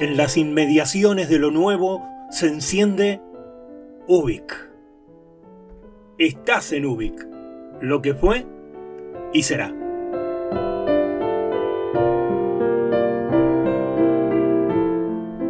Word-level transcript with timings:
En 0.00 0.16
las 0.16 0.38
inmediaciones 0.38 1.28
de 1.28 1.38
lo 1.38 1.50
nuevo 1.50 2.08
se 2.30 2.46
enciende 2.46 3.20
Ubik. 4.08 4.70
Estás 6.16 6.72
en 6.72 6.86
Ubik, 6.86 7.28
lo 7.82 8.00
que 8.00 8.14
fue 8.14 8.46
y 9.34 9.42
será. 9.42 9.74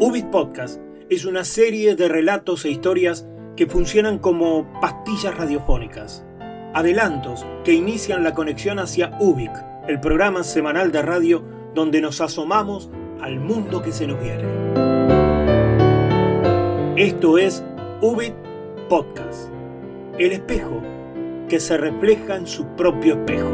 Ubik 0.00 0.30
Podcast 0.30 0.80
es 1.10 1.26
una 1.26 1.44
serie 1.44 1.94
de 1.94 2.08
relatos 2.08 2.64
e 2.64 2.70
historias 2.70 3.28
que 3.54 3.66
funcionan 3.66 4.18
como 4.18 4.66
pastillas 4.80 5.36
radiofónicas, 5.36 6.24
adelantos 6.72 7.44
que 7.64 7.74
inician 7.74 8.24
la 8.24 8.32
conexión 8.32 8.78
hacia 8.78 9.14
Ubik, 9.20 9.52
el 9.88 10.00
programa 10.00 10.42
semanal 10.42 10.90
de 10.90 11.02
radio 11.02 11.44
donde 11.74 12.00
nos 12.00 12.22
asomamos 12.22 12.90
al 13.20 13.40
mundo 13.40 13.82
que 13.82 13.92
se 13.92 14.06
nos 14.06 14.20
viene. 14.20 14.44
Esto 16.96 17.38
es 17.38 17.62
Ubit 18.00 18.34
Podcast, 18.88 19.50
el 20.18 20.32
espejo 20.32 20.82
que 21.48 21.60
se 21.60 21.76
refleja 21.76 22.36
en 22.36 22.46
su 22.46 22.66
propio 22.76 23.14
espejo. 23.14 23.52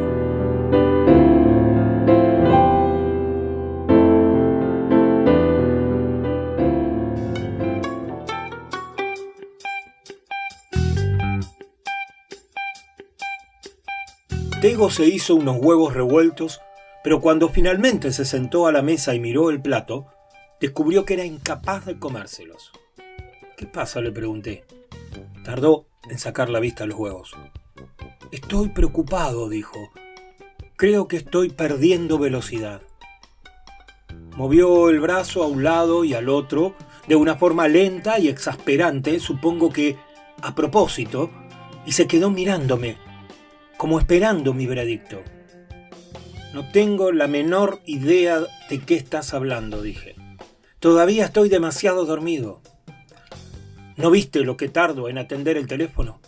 Tego 14.60 14.88
se 14.88 15.04
hizo 15.04 15.34
unos 15.34 15.58
huevos 15.58 15.92
revueltos 15.92 16.58
pero 17.04 17.20
cuando 17.20 17.50
finalmente 17.50 18.12
se 18.12 18.24
sentó 18.24 18.66
a 18.66 18.72
la 18.72 18.80
mesa 18.80 19.14
y 19.14 19.20
miró 19.20 19.50
el 19.50 19.60
plato, 19.60 20.06
descubrió 20.58 21.04
que 21.04 21.12
era 21.12 21.26
incapaz 21.26 21.84
de 21.84 21.98
comérselos. 21.98 22.72
¿Qué 23.58 23.66
pasa? 23.66 24.00
le 24.00 24.10
pregunté. 24.10 24.64
Tardó 25.44 25.84
en 26.08 26.18
sacar 26.18 26.48
la 26.48 26.60
vista 26.60 26.84
a 26.84 26.86
los 26.86 26.98
huevos. 26.98 27.32
Estoy 28.32 28.70
preocupado, 28.70 29.50
dijo. 29.50 29.90
Creo 30.76 31.06
que 31.06 31.18
estoy 31.18 31.50
perdiendo 31.50 32.18
velocidad. 32.18 32.80
Movió 34.34 34.88
el 34.88 34.98
brazo 34.98 35.42
a 35.42 35.46
un 35.46 35.62
lado 35.62 36.04
y 36.04 36.14
al 36.14 36.30
otro 36.30 36.74
de 37.06 37.16
una 37.16 37.36
forma 37.36 37.68
lenta 37.68 38.18
y 38.18 38.28
exasperante, 38.28 39.20
supongo 39.20 39.70
que 39.70 39.98
a 40.40 40.54
propósito, 40.54 41.30
y 41.84 41.92
se 41.92 42.06
quedó 42.06 42.30
mirándome, 42.30 42.96
como 43.76 43.98
esperando 43.98 44.54
mi 44.54 44.66
veredicto. 44.66 45.22
No 46.54 46.64
tengo 46.70 47.10
la 47.10 47.26
menor 47.26 47.80
idea 47.84 48.38
de 48.70 48.78
qué 48.78 48.94
estás 48.94 49.34
hablando, 49.34 49.82
dije. 49.82 50.14
Todavía 50.78 51.24
estoy 51.24 51.48
demasiado 51.48 52.04
dormido. 52.04 52.62
¿No 53.96 54.12
viste 54.12 54.38
lo 54.44 54.56
que 54.56 54.68
tardo 54.68 55.08
en 55.08 55.18
atender 55.18 55.56
el 55.56 55.66
teléfono? 55.66 56.20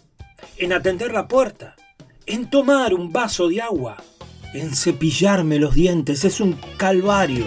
En 0.57 0.73
atender 0.73 1.13
la 1.13 1.29
puerta. 1.29 1.77
En 2.27 2.51
tomar 2.51 2.93
un 2.93 3.13
vaso 3.13 3.47
de 3.47 3.63
agua. 3.63 3.99
En 4.53 4.75
cepillarme 4.75 5.61
los 5.61 5.77
dientes. 5.77 6.25
Es 6.25 6.41
un 6.41 6.59
calvario. 6.77 7.45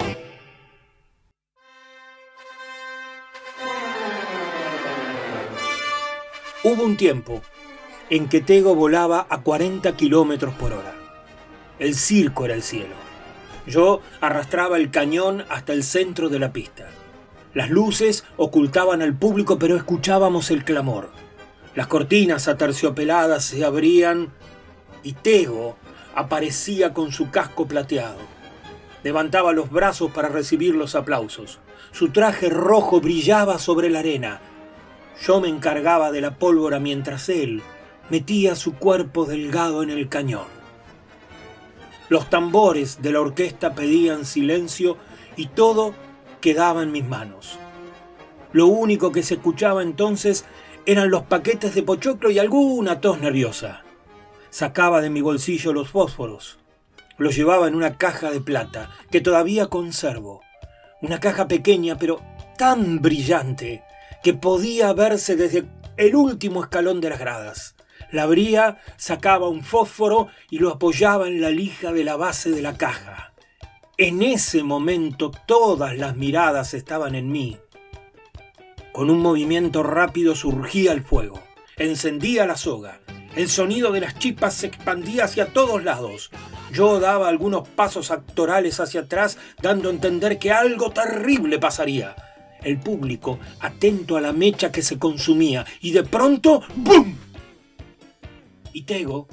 Hubo 6.63 6.83
un 6.85 6.95
tiempo 6.95 7.41
en 8.09 8.30
que 8.30 8.39
Tego 8.39 8.73
volaba 8.73 9.27
a 9.30 9.41
40 9.41 9.97
kilómetros 9.97 10.53
por 10.53 10.72
hora. 10.72 10.98
El 11.80 11.95
circo 11.95 12.45
era 12.45 12.53
el 12.53 12.63
cielo. 12.63 12.95
Yo 13.66 14.02
arrastraba 14.19 14.77
el 14.77 14.91
cañón 14.91 15.45
hasta 15.49 15.73
el 15.73 15.83
centro 15.83 16.27
de 16.27 16.39
la 16.39 16.52
pista. 16.52 16.89
Las 17.53 17.69
luces 17.69 18.25
ocultaban 18.38 19.02
al 19.02 19.16
público, 19.16 19.58
pero 19.58 19.75
escuchábamos 19.75 20.51
el 20.51 20.66
clamor. 20.66 21.09
Las 21.75 21.88
cortinas 21.88 22.47
aterciopeladas 22.47 23.45
se 23.45 23.63
abrían 23.63 24.34
y 25.03 25.13
Tego 25.13 25.78
aparecía 26.16 26.94
con 26.94 27.12
su 27.12 27.31
casco 27.31 27.68
plateado. 27.68 28.18
Levantaba 29.03 29.53
los 29.53 29.72
brazos 29.72 30.12
para 30.12 30.28
recibir 30.28 30.75
los 30.75 30.95
aplausos. 30.95 31.59
Su 31.91 32.09
traje 32.09 32.50
rojo 32.50 33.00
brillaba 33.00 33.57
sobre 33.57 33.89
la 33.89 34.00
arena. 34.00 34.41
Yo 35.22 35.39
me 35.39 35.47
encargaba 35.47 36.12
de 36.12 36.22
la 36.22 36.35
pólvora 36.35 36.79
mientras 36.79 37.29
él 37.29 37.62
metía 38.09 38.56
su 38.56 38.75
cuerpo 38.75 39.25
delgado 39.25 39.81
en 39.84 39.89
el 39.89 40.09
cañón. 40.09 40.59
Los 42.09 42.30
tambores 42.30 43.02
de 43.02 43.12
la 43.12 43.22
orquesta 43.22 43.75
pedían 43.75 44.25
silencio 44.25 44.97
y 45.36 45.47
todo 45.47 45.94
quedaba 46.42 46.84
en 46.84 46.92
mis 46.92 47.06
manos. 47.06 47.59
Lo 48.52 48.66
único 48.66 49.12
que 49.12 49.22
se 49.22 49.36
escuchaba 49.36 49.84
entonces 49.84 50.46
eran 50.88 51.12
los 51.12 51.24
paquetes 51.24 51.75
de 51.75 51.84
pochoclo 51.84 52.31
y 52.31 52.40
alguna 52.40 53.00
tos 53.00 53.19
nerviosa. 53.19 53.84
Sacaba 54.50 55.02
de 55.02 55.12
mi 55.12 55.22
bolsillo 55.22 55.72
los 55.72 55.90
fósforos. 55.90 56.58
Los 57.18 57.36
llevaba 57.36 57.68
en 57.68 57.75
una 57.75 57.98
caja 57.98 58.31
de 58.31 58.42
plata 58.42 58.90
que 59.12 59.22
todavía 59.22 59.68
conservo. 59.68 60.42
Una 61.02 61.19
caja 61.19 61.48
pequeña 61.48 61.96
pero 61.96 62.22
tan 62.58 63.02
brillante 63.02 63.84
que 64.24 64.34
podía 64.34 64.92
verse 64.94 65.36
desde 65.36 65.66
el 65.98 66.16
último 66.16 66.64
escalón 66.64 67.02
de 67.02 67.09
las 67.12 67.19
gradas. 67.19 67.75
La 68.12 68.24
abría, 68.24 68.80
sacaba 68.97 69.50
un 69.50 69.64
fósforo 69.64 70.28
y 70.50 70.59
lo 70.59 70.70
apoyaba 70.70 71.28
en 71.28 71.42
la 71.42 71.50
lija 71.50 71.92
de 71.92 72.03
la 72.03 72.16
base 72.16 72.50
de 72.52 72.62
la 72.62 72.78
caja. 72.78 73.34
En 73.97 74.24
ese 74.24 74.64
momento 74.64 75.31
todas 75.46 75.97
las 75.97 76.16
miradas 76.16 76.74
estaban 76.74 77.16
en 77.16 77.31
mí. 77.31 77.58
Con 78.94 79.09
un 79.09 79.19
movimiento 79.19 79.84
rápido 79.84 80.36
surgía 80.36 80.92
el 80.92 81.03
fuego, 81.03 81.42
encendía 81.78 82.46
la 82.46 82.58
soga, 82.58 83.00
el 83.36 83.48
sonido 83.48 83.92
de 83.92 84.02
las 84.02 84.18
chispas 84.18 84.56
se 84.56 84.68
expandía 84.68 85.25
hacia 85.25 85.53
todos 85.53 85.84
lados. 85.84 86.31
Yo 86.74 87.00
daba 87.00 87.30
algunos 87.30 87.68
pasos 87.68 88.12
actorales 88.12 88.80
hacia 88.80 89.02
atrás, 89.02 89.38
dando 89.62 89.90
a 89.90 89.92
entender 89.92 90.40
que 90.40 90.52
algo 90.52 90.92
terrible 90.92 91.59
pasaría. 91.59 92.16
El 92.64 92.80
público, 92.80 93.40
atento 93.59 94.18
a 94.18 94.22
la 94.22 94.34
mecha 94.34 94.72
que 94.72 94.81
se 94.81 95.00
consumía, 95.00 95.66
y 95.80 95.92
de 95.92 96.03
pronto, 96.03 96.62
¡bum! 96.75 97.16
Y 98.74 98.84
Tego, 98.84 99.28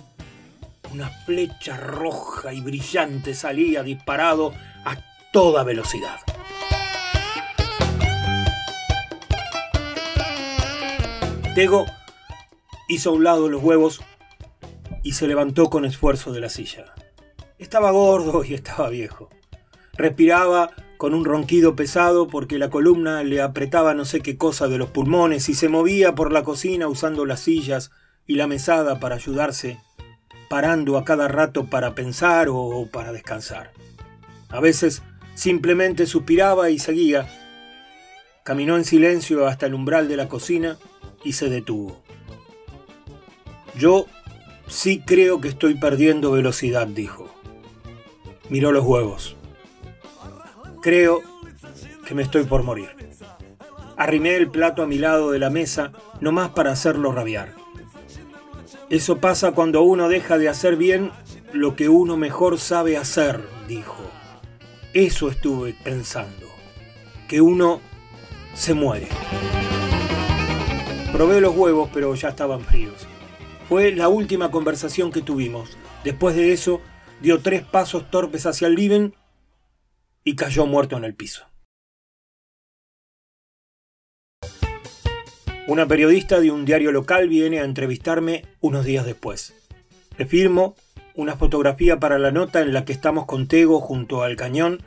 una 0.93 1.09
flecha 1.09 1.77
roja 1.77 2.53
y 2.53 2.61
brillante 2.61 3.35
salía 3.35 3.83
disparado 3.83 4.53
a 4.85 4.97
toda 5.33 5.65
velocidad. 5.65 6.21
Tego 11.55 11.87
hizo 12.89 13.11
a 13.11 13.13
un 13.15 13.25
lado 13.25 13.49
los 13.49 13.63
huevos 13.63 14.01
y 15.03 15.13
se 15.13 15.27
levantó 15.27 15.71
con 15.71 15.85
esfuerzo 15.85 16.33
de 16.33 16.41
la 16.41 16.51
silla. 16.51 16.95
Estaba 17.59 17.91
gordo 17.91 18.45
y 18.45 18.55
estaba 18.55 18.91
viejo. 18.91 19.31
Respiraba 19.95 20.71
con 20.99 21.15
un 21.15 21.25
ronquido 21.25 21.77
pesado 21.77 22.27
porque 22.27 22.59
la 22.59 22.71
columna 22.71 23.23
le 23.23 23.41
apretaba 23.41 23.95
no 23.95 24.05
sé 24.05 24.21
qué 24.21 24.37
cosa 24.37 24.69
de 24.69 24.79
los 24.79 24.91
pulmones 24.91 25.49
y 25.49 25.55
se 25.55 25.69
movía 25.69 26.15
por 26.15 26.33
la 26.33 26.43
cocina 26.43 26.89
usando 26.89 27.25
las 27.25 27.41
sillas 27.41 27.91
y 28.27 28.35
la 28.37 28.47
mesada 28.47 28.99
para 29.01 29.17
ayudarse, 29.17 29.79
parando 30.49 30.99
a 30.99 31.05
cada 31.05 31.29
rato 31.29 31.67
para 31.67 31.95
pensar 31.95 32.49
o 32.51 32.89
para 32.93 33.13
descansar. 33.13 33.73
A 34.49 34.61
veces 34.61 35.03
simplemente 35.35 36.07
suspiraba 36.07 36.71
y 36.71 36.79
seguía. 36.79 37.29
Caminó 38.43 38.77
en 38.77 38.85
silencio 38.85 39.47
hasta 39.47 39.67
el 39.67 39.75
umbral 39.75 40.09
de 40.09 40.17
la 40.17 40.29
cocina 40.29 40.79
y 41.25 41.33
se 41.33 41.51
detuvo. 41.51 42.03
Yo 43.77 44.07
sí 44.67 45.03
creo 45.05 45.41
que 45.41 45.49
estoy 45.49 45.75
perdiendo 45.75 46.33
velocidad, 46.33 46.87
dijo. 46.87 47.29
Miró 48.49 48.73
los 48.73 48.85
huevos. 48.85 49.37
Creo 50.81 51.23
que 52.07 52.15
me 52.15 52.23
estoy 52.23 52.45
por 52.45 52.63
morir. 52.63 52.91
Arrimé 53.97 54.37
el 54.37 54.51
plato 54.51 54.83
a 54.83 54.87
mi 54.87 54.99
lado 54.99 55.33
de 55.33 55.39
la 55.39 55.51
mesa, 55.51 55.93
nomás 56.21 56.51
para 56.51 56.71
hacerlo 56.71 57.13
rabiar. 57.13 57.55
Eso 58.91 59.19
pasa 59.19 59.53
cuando 59.53 59.83
uno 59.83 60.09
deja 60.09 60.39
de 60.39 60.49
hacer 60.49 60.77
bien 60.77 61.11
lo 61.53 61.77
que 61.77 61.89
uno 61.89 62.17
mejor 62.17 62.59
sabe 62.59 62.97
hacer, 62.97 63.41
dijo. 63.69 64.03
Eso 64.93 65.29
estuve 65.29 65.75
pensando, 65.85 66.47
que 67.29 67.41
uno 67.41 67.81
se 68.55 68.75
muere. 68.75 69.09
Probé 71.13 71.41
los 71.41 71.57
huevos, 71.57 71.91
pero 71.93 72.15
ya 72.15 72.31
estaban 72.31 72.61
fríos. 72.61 73.07
Fue 73.69 73.93
la 73.93 74.09
última 74.09 74.51
conversación 74.51 75.11
que 75.11 75.23
tuvimos. 75.23 75.77
Después 76.05 76.37
de 76.37 76.53
eso, 76.53 76.81
dio 77.21 77.41
tres 77.41 77.63
pasos 77.63 78.11
torpes 78.11 78.47
hacia 78.47 78.69
el 78.69 78.75
living 78.75 79.11
y 80.25 80.37
cayó 80.37 80.67
muerto 80.67 80.97
en 80.97 81.05
el 81.05 81.15
piso. 81.15 81.47
Una 85.69 85.89
periodista 85.89 86.39
de 86.39 86.53
un 86.53 86.65
diario 86.65 86.93
local 86.93 87.29
viene 87.29 87.59
a 87.59 87.65
entrevistarme 87.65 88.45
unos 88.61 88.85
días 88.85 89.05
después. 89.05 89.53
Le 90.17 90.25
firmo 90.25 90.77
una 91.17 91.35
fotografía 91.37 91.99
para 91.99 92.21
la 92.21 92.31
nota 92.31 92.61
en 92.61 92.73
la 92.73 92.85
que 92.85 92.93
estamos 92.93 93.27
con 93.27 93.49
Tego 93.49 93.81
junto 93.81 94.23
al 94.23 94.37
cañón, 94.37 94.81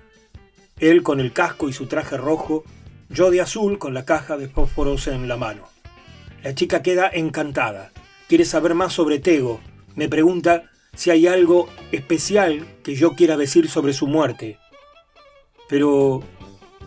él 0.80 1.04
con 1.04 1.20
el 1.20 1.34
casco 1.34 1.68
y 1.68 1.74
su 1.74 1.88
traje 1.88 2.16
rojo, 2.16 2.64
Yo 3.10 3.30
de 3.30 3.42
azul 3.42 3.78
con 3.80 3.94
la 3.94 4.06
caja 4.06 4.38
de 4.38 4.48
fósforos 4.48 5.08
en 5.08 5.28
la 5.28 5.36
mano. 5.36 5.64
La 6.44 6.56
chica 6.56 6.82
queda 6.82 7.10
encantada. 7.12 7.92
Quiere 8.30 8.46
saber 8.46 8.76
más 8.76 8.94
sobre 8.94 9.20
Tego. 9.20 9.60
Me 9.96 10.08
pregunta 10.08 10.70
si 10.96 11.10
hay 11.10 11.28
algo 11.28 11.68
especial 11.92 12.68
que 12.84 12.96
yo 12.96 13.16
quiera 13.16 13.36
decir 13.36 13.68
sobre 13.68 13.94
su 13.94 14.08
muerte. 14.08 14.60
Pero 15.68 16.22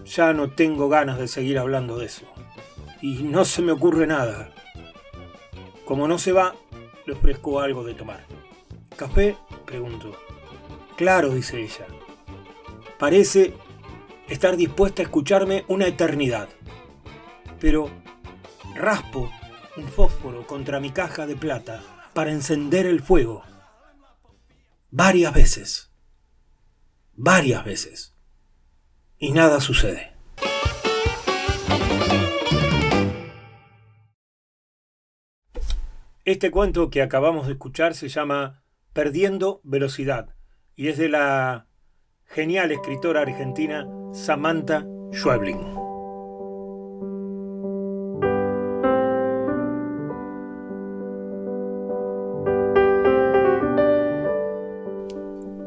ya 0.07 0.33
no 0.33 0.51
tengo 0.51 0.89
ganas 0.89 1.19
de 1.19 1.29
seguir 1.29 1.59
hablando 1.59 1.99
de 1.99 2.07
eso. 2.07 2.32
Y 3.03 3.25
no 3.25 3.45
se 3.45 3.61
me 3.61 3.73
ocurre 3.73 4.07
nada. 4.07 4.51
Como 5.85 6.09
no 6.09 6.19
se 6.19 6.33
va, 6.33 6.55
le 7.05 7.13
ofrezco 7.13 7.61
algo 7.61 7.85
de 7.85 7.95
tomar. 7.95 8.25
¿Café? 8.97 9.37
pregunto. 9.67 10.13
Claro, 10.97 11.31
dice 11.31 11.61
ella. 11.61 11.87
Parece 12.99 13.55
estar 14.29 14.57
dispuesta 14.57 15.03
a 15.03 15.05
escucharme 15.05 15.65
una 15.67 15.87
eternidad. 15.87 16.49
Pero 17.59 17.91
raspo 18.77 19.31
un 19.77 19.89
fósforo 19.89 20.47
contra 20.47 20.81
mi 20.81 20.91
caja 20.91 21.27
de 21.27 21.37
plata 21.37 21.83
para 22.13 22.31
encender 22.31 22.87
el 22.87 23.03
fuego. 23.03 23.43
Varias 24.91 25.33
veces. 25.35 25.93
Varias 27.15 27.65
veces. 27.65 28.15
Y 29.19 29.33
nada 29.33 29.61
sucede. 29.61 30.12
Este 36.33 36.51
cuento 36.51 36.89
que 36.89 37.03
acabamos 37.03 37.47
de 37.47 37.53
escuchar 37.53 37.93
se 37.93 38.09
llama 38.09 38.63
Perdiendo 38.95 39.61
Velocidad 39.65 40.35
y 40.75 40.89
es 40.89 40.97
de 40.97 41.11
la 41.11 41.67
genial 42.25 42.73
escritora 42.73 43.21
argentina 43.21 43.87
Samantha 44.15 44.87
Schweblin. 45.13 45.59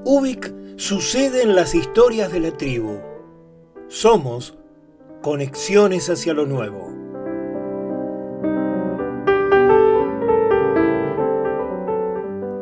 Ubik 0.04 0.52
sucede 0.78 1.44
en 1.44 1.56
las 1.56 1.76
historias 1.76 2.32
de 2.32 2.40
la 2.40 2.58
tribu. 2.58 3.02
Somos 3.88 4.58
conexiones 5.22 6.10
hacia 6.10 6.34
lo 6.34 6.48
nuevo. 6.48 6.95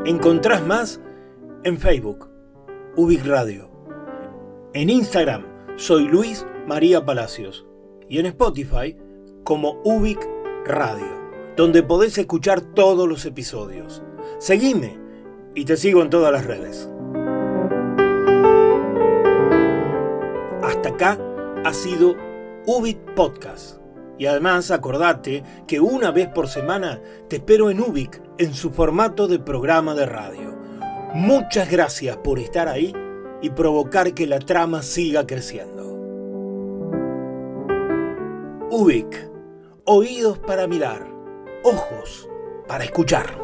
Encontrás 0.05 0.65
más 0.67 0.99
en 1.63 1.77
Facebook, 1.79 2.29
Ubik 2.97 3.25
Radio. 3.25 3.69
En 4.73 4.89
Instagram 4.89 5.45
soy 5.77 6.09
Luis 6.09 6.45
María 6.67 7.05
Palacios 7.05 7.65
y 8.09 8.19
en 8.19 8.25
Spotify 8.25 8.97
como 9.45 9.79
Ubik 9.85 10.19
Radio, 10.65 11.07
donde 11.55 11.83
podés 11.83 12.17
escuchar 12.17 12.59
todos 12.59 13.07
los 13.07 13.25
episodios. 13.25 14.03
Seguime 14.39 14.99
y 15.55 15.63
te 15.63 15.77
sigo 15.77 16.01
en 16.01 16.09
todas 16.09 16.33
las 16.33 16.45
redes. 16.45 16.89
Hasta 20.63 20.89
acá 20.89 21.17
ha 21.63 21.73
sido 21.73 22.15
Ubik 22.65 22.97
Podcast. 23.15 23.82
Y 24.17 24.25
además 24.25 24.71
acordate 24.71 25.43
que 25.67 25.79
una 25.79 26.11
vez 26.11 26.27
por 26.27 26.47
semana 26.47 27.01
te 27.27 27.37
espero 27.37 27.69
en 27.69 27.79
Ubik 27.79 28.21
en 28.37 28.53
su 28.53 28.71
formato 28.71 29.27
de 29.27 29.39
programa 29.39 29.95
de 29.95 30.05
radio. 30.05 30.55
Muchas 31.13 31.69
gracias 31.69 32.17
por 32.17 32.39
estar 32.39 32.67
ahí 32.67 32.93
y 33.41 33.49
provocar 33.49 34.13
que 34.13 34.25
la 34.25 34.39
trama 34.39 34.81
siga 34.81 35.27
creciendo. 35.27 35.83
Ubik, 38.71 39.29
oídos 39.85 40.39
para 40.39 40.65
mirar, 40.67 41.07
ojos 41.63 42.27
para 42.67 42.85
escuchar. 42.85 43.42